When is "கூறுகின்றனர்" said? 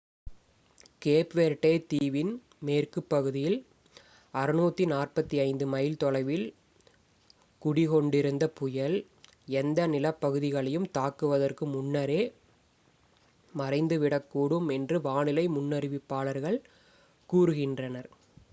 17.29-18.11